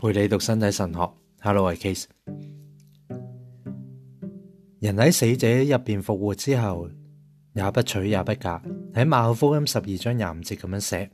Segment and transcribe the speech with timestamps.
[0.00, 2.04] 陪你读身体神学，Hello，我系 Case。
[4.78, 6.88] 人喺死者入边复活之后，
[7.52, 8.62] 也不取也不假。
[8.94, 11.10] 喺马可福音十二章廿五节咁样写，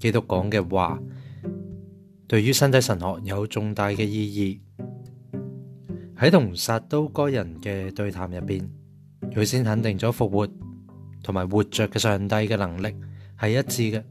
[0.00, 0.98] 基督讲嘅话，
[2.26, 4.60] 对于身体神学有重大嘅意义。
[6.18, 8.68] 喺同杀刀该人嘅对谈入边，
[9.30, 10.44] 佢先肯定咗复活
[11.22, 12.88] 同埋活着嘅上帝嘅能力
[13.40, 14.02] 系一致嘅，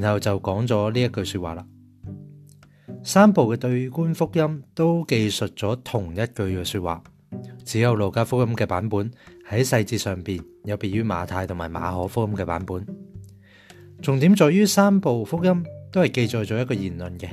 [0.00, 1.66] 然后就讲咗呢一句说话啦。
[3.02, 7.02] 三部嘅对观福音都记述咗同一句嘅说话，
[7.64, 9.10] 只有路加福音嘅版本
[9.48, 12.84] 喺细节上边有别于马太同埋马可福音嘅版本。
[14.02, 17.28] 重点在于三部福音都系记载咗一个言论嘅，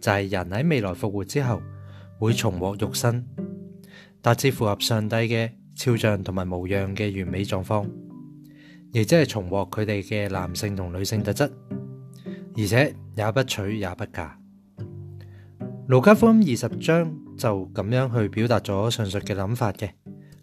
[0.00, 1.60] 就系人喺未来复活之后
[2.20, 3.26] 会重获肉身，
[4.20, 7.84] 达至符合上帝嘅肖像同埋模样嘅完美状况，
[8.92, 11.50] 亦即系重获佢哋嘅男性同女性特质，
[12.56, 14.38] 而且也不娶也不嫁。
[15.88, 19.90] 卢加福二十章就咁样去表达咗上述嘅谂法嘅。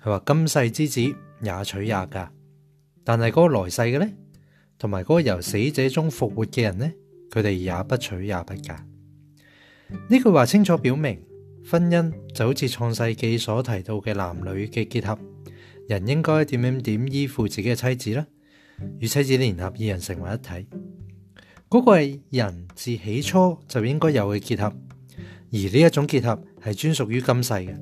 [0.03, 2.29] 佢话今世之子也娶也噶，
[3.05, 4.09] 但系嗰个来世嘅呢，
[4.77, 6.91] 同埋嗰个由死者中复活嘅人呢，
[7.31, 8.85] 佢哋也不娶也不嫁。
[9.87, 11.17] 呢句话清楚表明，
[11.71, 15.17] 婚姻就好似创世纪所提到嘅男女嘅结合。
[15.87, 18.27] 人应该点点点依附自己嘅妻子啦，
[18.99, 20.67] 与妻子联合，二人成为一体。
[21.69, 24.71] 嗰个系人自起初就应该有嘅结合。
[25.51, 27.75] 而呢一种结合系专属于今世嘅，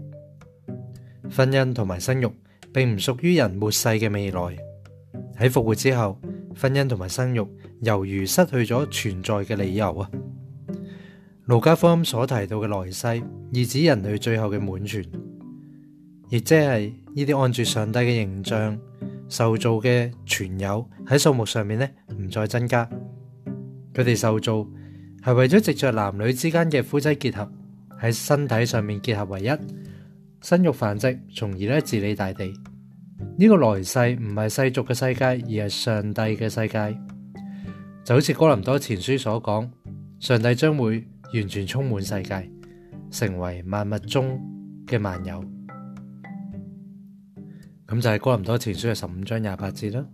[1.30, 2.28] 婚姻同埋生育
[2.74, 4.40] 并唔属于人末世嘅未来。
[5.38, 6.18] 喺复活之后，
[6.56, 7.46] 婚姻同埋生育
[7.82, 10.10] 犹如失去咗存在嘅理由啊！
[11.46, 15.04] 卢加科所提到嘅来世，意指人类最后嘅满全，
[16.30, 18.80] 亦即系呢啲按住上帝嘅形象
[19.28, 21.88] 受造嘅全友喺数目上面呢
[22.18, 22.90] 唔再增加。
[23.94, 24.66] 佢哋受造
[25.26, 27.52] 系为咗藉着男女之间嘅夫妻结合。
[28.02, 29.50] 喺身体上面结合为一，
[30.42, 32.54] 身肉繁殖，从而咧治理大地。
[33.38, 37.00] 呢个来世唔系世俗嘅世界，而系上帝嘅世界。
[38.04, 39.72] 就好似哥林多前书所讲，
[40.20, 41.04] 上帝将会
[41.34, 42.50] 完全充满世界，
[43.12, 44.40] 成为万物中
[44.86, 45.44] 嘅万有。
[47.88, 50.06] 咁就系哥林多前书嘅十五章廿八节啦。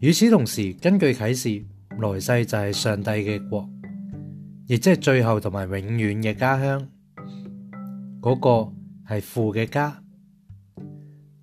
[0.00, 1.64] 与此同时，根据启示，
[2.00, 3.68] 来世就系上帝嘅国。
[4.70, 6.86] 亦即系最后同埋永远嘅家乡，
[8.20, 8.70] 嗰个
[9.14, 10.04] 系父嘅家。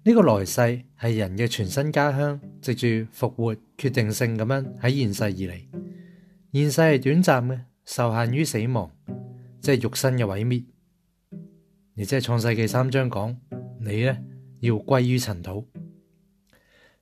[0.03, 5.59] 呢个来世系人嘅全新家乡，藉住复活决定性咁样喺现世而嚟。
[6.53, 8.91] 现世系短暂嘅，受限于死亡，
[9.59, 10.63] 即系肉身嘅毁灭。
[11.95, 13.35] 亦即系创世纪三章讲，
[13.81, 14.23] 你咧
[14.59, 15.67] 要归于尘土。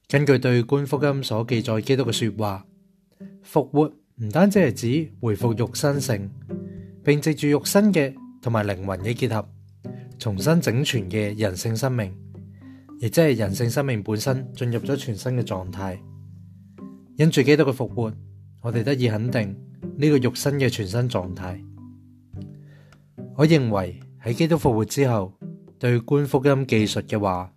[0.07, 2.65] 根据对官福音所记载，基督嘅说话
[3.41, 3.93] 复活。
[4.21, 4.73] 唔单止系
[5.05, 6.29] 指回复肉身性，
[7.03, 8.13] 并藉住肉身嘅
[8.43, 9.43] 同埋灵魂嘅结合，
[10.19, 12.13] 重新整全嘅人性生命，
[12.99, 15.99] 亦即系人性生命本身进入咗全新嘅状态。
[17.17, 18.13] 因住基督嘅复活，
[18.61, 19.57] 我哋得以肯定
[19.97, 21.59] 呢个肉身嘅全新状态。
[23.35, 25.33] 我认为喺基督复活之后，
[25.79, 27.51] 对官福音技术嘅话，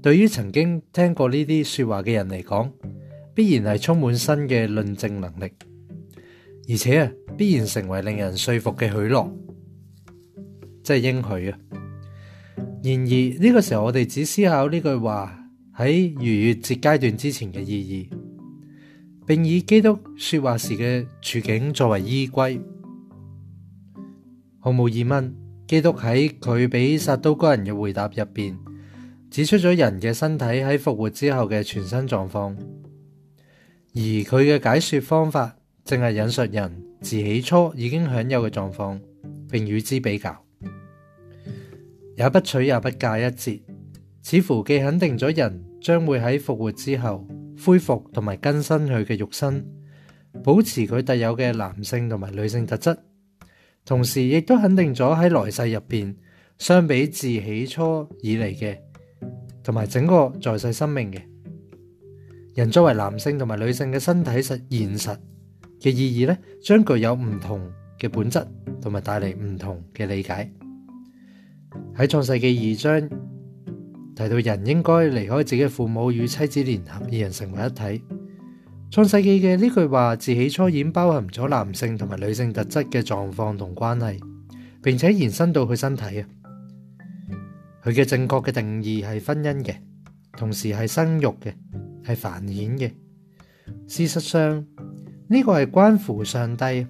[0.00, 2.72] 对于曾经听过呢啲说话嘅人嚟讲。
[3.34, 5.50] 必然系充满新嘅论证能力，
[6.70, 9.28] 而且啊，必然成为令人说服嘅许诺，
[10.84, 11.58] 即系应许啊。
[12.82, 15.36] 然而呢个时候，我哋只思考呢句话
[15.76, 18.08] 喺逾越节阶段之前嘅意义，
[19.26, 22.60] 并以基督说话时嘅处境作为依归。
[24.60, 25.34] 毫无疑问，
[25.66, 28.56] 基督喺佢俾撒都该人嘅回答入边，
[29.28, 32.56] 指出咗人嘅身体喺复活之后嘅全身状况。
[33.96, 39.00] 而佢嘅解说方法，正系引述人自起初已经享有嘅状况，
[39.48, 40.36] 并与之比较，
[42.16, 43.60] 也不取也不嫁一节，
[44.20, 47.24] 似乎既肯定咗人将会喺复活之后
[47.64, 49.64] 恢复同埋更新佢嘅肉身，
[50.42, 52.96] 保持佢特有嘅男性同埋女性特质，
[53.84, 56.16] 同时亦都肯定咗喺来世入边
[56.58, 58.76] 相比自起初以嚟嘅，
[59.62, 61.22] 同埋整个在世生命嘅。
[62.54, 65.18] 人作為男性同埋女性嘅身體實現實
[65.80, 67.60] 嘅意義咧，將具有唔同
[67.98, 68.46] 嘅本質
[68.80, 70.48] 同埋帶嚟唔同嘅理解。
[71.96, 73.08] 喺創世纪二章
[74.14, 78.04] 提到，人應該離開自己父母與妻子聯合二人成為一體。
[78.92, 84.20] 創世纪嘅呢句話自起初已包含咗男性同埋女性特質嘅狀況同關係，
[84.80, 86.28] 並且延伸到佢身體啊。
[87.82, 89.74] 佢嘅正確嘅定義係婚姻嘅，
[90.38, 91.52] 同時係生育嘅。
[92.06, 92.92] 系繁衍嘅，
[93.88, 94.64] 事实上
[95.28, 96.86] 呢个系关乎上帝，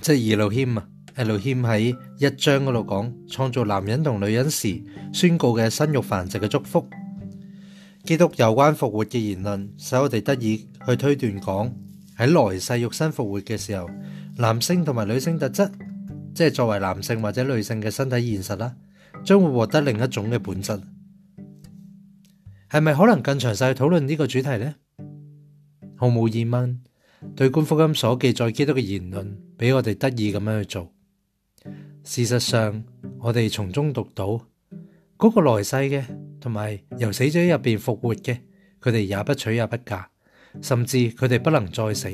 [0.00, 1.80] 即系二路谦啊，二路谦喺
[2.18, 4.82] 一章嗰度讲创造男人同女人时
[5.12, 6.84] 宣告嘅生育繁殖嘅祝福。
[8.04, 11.72] 基督有关复活嘅言论，使我哋得以去推断讲
[12.16, 13.88] 喺来世肉身复活嘅时候，
[14.36, 15.64] 男性同埋女性特质，
[16.34, 18.74] 即系作为男性或者女性嘅身体现实啦，
[19.24, 20.76] 将会获得另一种嘅本质。
[22.70, 24.74] 系咪可能更详细去讨论呢个主题呢？
[25.96, 26.78] 毫无疑问，
[27.34, 30.92] 对《官福音》所记载基督嘅言论，俾我哋得意咁样去做。
[32.04, 32.84] 事实上，
[33.20, 34.38] 我哋从中读到
[35.16, 36.04] 嗰个来世嘅，
[36.38, 38.38] 同埋由死者入边复活嘅，
[38.82, 40.08] 佢哋也不娶也不嫁，
[40.60, 42.10] 甚至佢哋不能再死，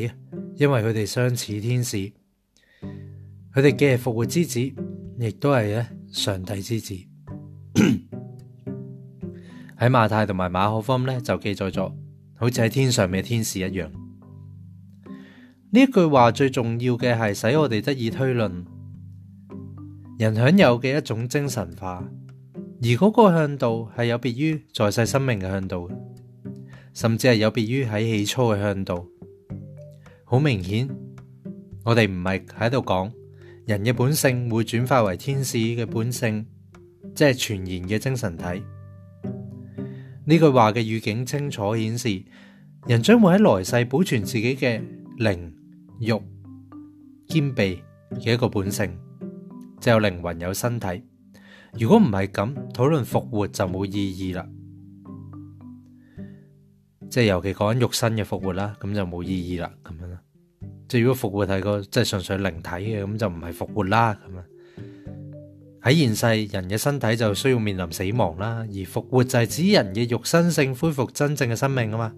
[0.56, 1.96] 因为佢哋相似天使，
[3.52, 4.60] 佢哋既系复活之子，
[5.18, 6.94] 亦都系咧上帝之子。
[9.84, 11.92] 喺马太同埋马可福咧，就记载咗
[12.36, 13.92] 好似喺天上嘅天使一样。
[15.72, 18.64] 呢一句话最重要嘅系使我哋得以推论，
[20.18, 22.02] 人享有嘅一种精神化，
[22.80, 25.90] 而嗰个向度系有别于在世生命嘅向度，
[26.94, 29.06] 甚至系有别于喺起初嘅向度。
[30.24, 30.88] 好明显，
[31.84, 33.12] 我哋唔系喺度讲
[33.66, 36.46] 人嘅本性会转化为天使嘅本性，
[37.14, 38.44] 即系全然嘅精神体。
[40.26, 42.22] 呢句话嘅语境清楚显示，
[42.86, 44.80] 人将会喺来世保存自己嘅
[45.18, 45.54] 灵
[46.00, 46.22] 肉
[47.28, 47.82] 兼备
[48.12, 48.90] 嘅一个本性，
[49.80, 51.02] 即有灵魂有身体。
[51.78, 54.46] 如果唔系咁，讨论复活就冇意义啦。
[57.10, 59.70] 即系尤其讲紧肉身嘅复活啦，咁就冇意义啦。
[59.84, 60.18] 咁样啦，
[60.88, 64.18] 即系如果复活系个即系纯粹灵体嘅，咁就唔系复活啦。
[64.26, 64.44] 咁样。
[65.84, 72.12] 喺现世，人嘅身体就需要面临死亡啦，而复活就系指人嘅肉身性恢复真正嘅生命啊嘛。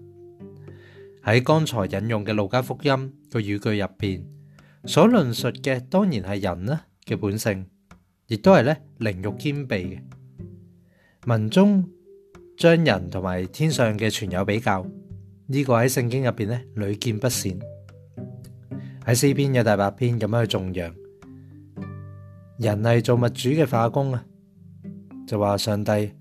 [1.25, 4.23] 喺刚才引用嘅路加福音个语句入边，
[4.85, 7.65] 所论述嘅当然系人啦嘅本性，
[8.27, 9.99] 亦都系咧灵肉兼备嘅。
[11.25, 11.85] 文中
[12.57, 14.87] 将人同埋天上嘅全有比较，
[15.47, 17.59] 呢个喺圣经入边咧屡见不鲜，
[19.05, 21.06] 喺诗篇嘅大白篇咁样去颂扬。
[22.57, 24.23] 人系做物主嘅化工啊，
[25.27, 26.11] 就话上帝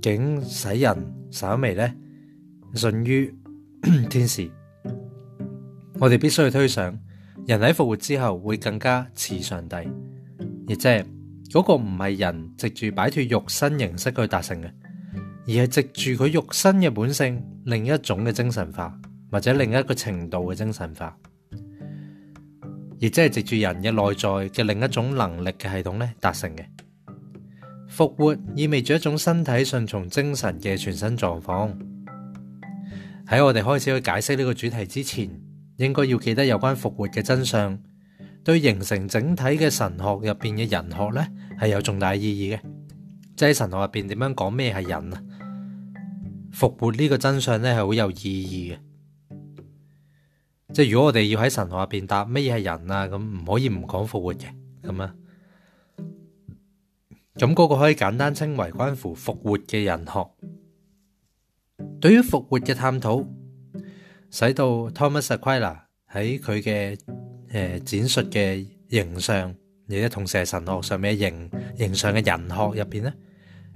[0.00, 0.96] 竟使人
[1.30, 1.94] 稍微咧
[2.74, 3.32] 顺于
[4.08, 4.50] 天使，
[5.98, 6.98] 我哋必须去推想，
[7.46, 9.76] 人喺复活之后会更加似上帝，
[10.66, 11.04] 亦即系
[11.50, 14.70] 嗰个唔系人藉住摆脱肉身形式去达成嘅，
[15.44, 18.98] 而系藉住佢肉身嘅本性，另一种嘅精神化，
[19.30, 21.14] 或者另一个程度嘅精神化。
[23.02, 26.64] 亦即系藉住人嘅内在嘅另一种能力嘅系统咧达成嘅
[27.88, 31.68] 复活，意味住一种身体顺从精神嘅全新状况。
[33.26, 35.28] 喺我哋开始去解释呢个主题之前，
[35.78, 37.76] 应该要记得有关复活嘅真相，
[38.44, 41.26] 对形成整体嘅神学入边嘅人学咧
[41.60, 42.60] 系有重大意义嘅，
[43.34, 45.20] 即系神学入边点样讲咩系人啊？
[46.52, 48.78] 复活呢个真相咧系好有意义嘅。
[50.72, 54.44] 即系如果我哋要喺神学入边答乜嘢系人啊咁，唔可以唔讲复活嘅
[54.82, 55.14] 咁啊？
[57.34, 60.30] 咁嗰个可以简单称为关乎复活嘅人学。
[62.00, 63.22] 对于复活嘅探讨，
[64.30, 66.98] 使到 Thomas a q u i l a 喺佢嘅
[67.50, 69.54] 诶，展述嘅形象，
[69.88, 73.12] 亦都同时系神学上面嘅形形象嘅人学入边咧，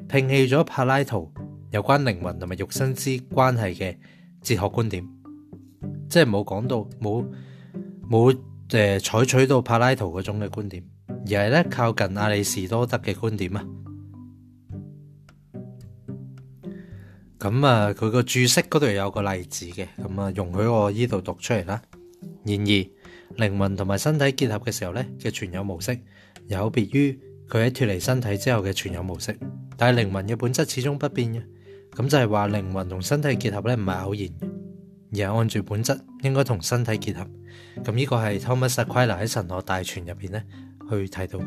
[0.08, 1.30] 摒弃咗柏拉图
[1.72, 3.96] 有关灵魂同埋肉身之关系嘅
[4.42, 5.15] 哲学观点。
[6.08, 7.26] 即系冇講到冇
[8.08, 8.36] 冇
[8.70, 13.64] 诶採取到柏拉圖嗰種嘅觀點，而係咧靠近阿里士多德嘅觀點啊。
[17.38, 21.80] 咁啊，佢個注釋嗰度有個例子嘅，咁啊容許我依度讀出嚟啦。
[22.44, 25.96] 然而，靈魂同埋身體結合嘅時候咧嘅存有模式，
[26.46, 29.36] 有別於佢喺脱離身體之後嘅存有模式，
[29.76, 31.42] 但系靈魂嘅本質始終不變嘅。
[31.92, 34.55] 咁就係話靈魂同身體結合咧唔係偶然嘅。
[35.12, 37.26] 而系按住本質應該同身體結合，
[37.84, 40.44] 咁呢個係 Thomas Aquila 喺《神学大全》入边咧
[40.90, 41.46] 去睇到嘅。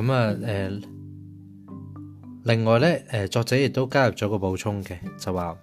[0.04, 0.82] 咁啊，誒
[2.44, 5.58] 另外咧，誒作者亦都加入咗個補充嘅，就話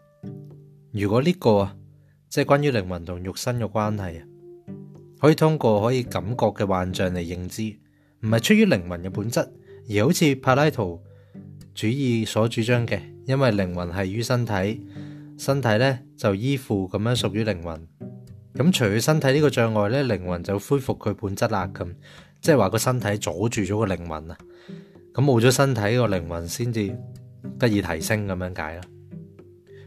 [0.91, 1.75] 如果呢個啊，
[2.29, 4.27] 即係關於靈魂同肉身嘅關係啊，
[5.19, 7.75] 可以通過可以感覺嘅幻象嚟認知，
[8.19, 9.39] 唔係出於靈魂嘅本質，
[9.89, 11.01] 而好似柏拉圖。
[11.77, 14.83] 主義所主張嘅，因為靈魂係於身體，
[15.37, 17.79] 身體咧就依附咁樣屬於靈魂。
[18.55, 21.69] 咁除咗身體呢個障礙咧，靈魂就恢復佢本質啦。
[21.71, 21.85] 咁
[22.41, 24.35] 即係話個身體阻住咗個靈魂啊。
[25.13, 26.99] 咁冇咗身體個靈魂先至
[27.59, 28.81] 得以提升咁樣解啦。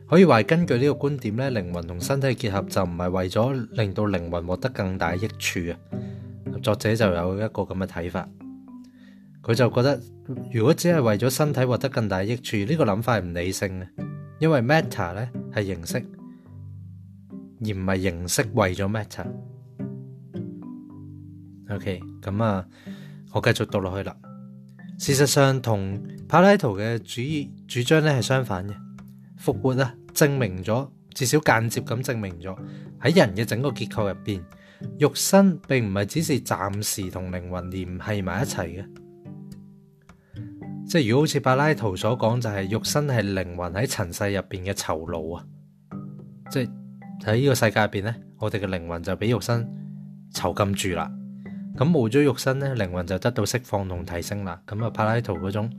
[0.08, 6.54] 可以話根據呢個觀點咧，靈魂同身體結合就唔係為咗令到靈魂獲得更大益處啊。
[6.62, 8.28] 作者就有一個咁嘅睇法。
[9.42, 10.00] 佢就覺得，
[10.52, 13.88] 如果只係為咗身體獲得更大益處，呢個諗法係唔理性嘅。
[14.38, 15.96] 因為 matter 咧係形式，
[17.60, 19.26] 而唔係形式為咗 matter。
[21.70, 22.64] OK，咁啊，
[23.32, 24.14] 我繼續讀落去啦。
[24.98, 27.22] 事實上，同柏拉圖嘅主
[27.66, 28.74] 主張咧係相反嘅。
[29.42, 32.54] 復活啊，證明咗至少間接咁證明咗
[33.00, 34.42] 喺人嘅整個結構入邊，
[34.98, 38.84] 肉身並唔係只是暫時同靈魂连系埋一齊嘅。
[40.90, 45.46] 即系如果好似柏拉图所讲，就系肉身系灵魂喺尘世入边嘅囚牢啊！
[46.50, 46.70] 即系
[47.22, 49.64] 喺呢个世界入边咧，我哋嘅灵魂就俾肉身
[50.34, 51.08] 囚禁住啦。
[51.76, 54.60] 咁冇咗肉身咧，灵魂就得到释放同提升啦。
[54.66, 55.70] 咁啊，柏拉图嗰种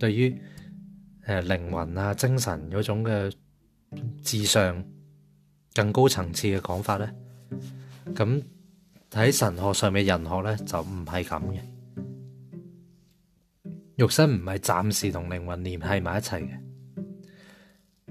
[0.00, 0.36] 对于
[1.26, 3.32] 诶灵魂啊、精神嗰种嘅
[4.24, 4.84] 至上
[5.72, 7.08] 更高层次嘅讲法咧，
[8.16, 8.42] 咁
[9.12, 11.77] 喺神学上面人学咧就唔系咁嘅。
[13.98, 16.48] 肉身唔系暂时同灵魂联系埋一齐嘅，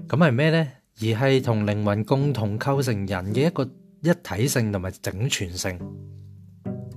[0.06, 0.58] 咁系咩呢？
[1.00, 3.64] 而系同灵魂共同构成人嘅一个
[4.02, 5.78] 一体性同埋整全性，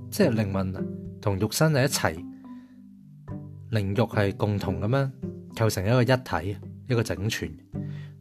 [0.09, 0.73] 即系灵魂
[1.21, 2.11] 同肉身就一齐，
[3.69, 5.11] 灵肉系共同咁样
[5.57, 6.57] 构成一个一体，
[6.89, 7.49] 一个整全。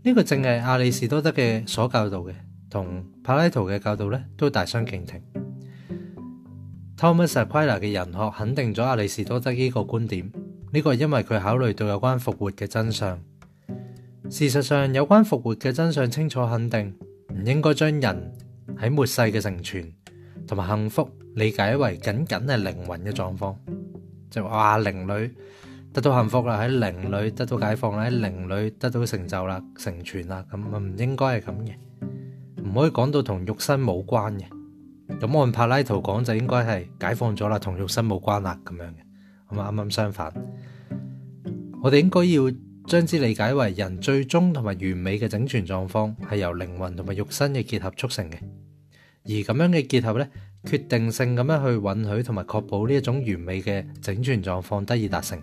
[0.05, 2.33] 呢个正系阿里士多德嘅所教导嘅，
[2.71, 5.21] 同柏拉图嘅教导呢都大相径庭。
[6.97, 10.31] Thomas Aquinas 嘅人学肯定咗阿里士多德呢个观点。
[10.73, 13.19] 呢个系因为佢考虑到有关复活嘅真相。
[14.31, 16.95] 事实上，有关复活嘅真相清楚肯定，
[17.35, 18.33] 唔应该将人
[18.79, 19.93] 喺末世嘅成全
[20.47, 23.57] 同埋幸福理解为仅仅系灵魂嘅状况，
[24.31, 25.35] 就话灵女
[25.93, 31.75] 得到幸福啦，喺灵女得到解放啦，喺灵女得到成就啦、成全啦，咁啊唔应该系咁嘅，
[32.63, 34.45] 唔可以讲到同肉身冇关嘅。
[35.21, 40.33] 咁按柏拉图讲就应该系解放咗啦，同肉身冇关啦咁样嘅，咁啊啱啱相反。
[41.83, 42.55] 我哋应该要
[42.87, 48.37] 将之理解为，人最终同埋完美嘅整全状况，系由灵魂同埋肉身嘅结合促成嘅。
[49.25, 50.29] 而咁样嘅结合呢，
[50.67, 51.73] 决定性咁样去
[52.13, 55.41] 允许同埋确保呢一种完美嘅整全状况得以达成。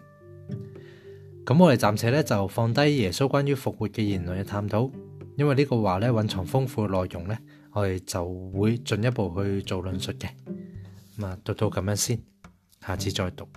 [1.44, 4.91] 咁我哋暂且呢，就放低耶稣关于复活嘅言论嘅探讨，
[5.38, 7.36] 因为呢个话呢，蕴藏丰富嘅内容呢，
[7.72, 10.27] 我哋就会进一步去做论述嘅。
[11.17, 12.20] 咁啊，读到咁样先，
[12.86, 13.48] 下次再读。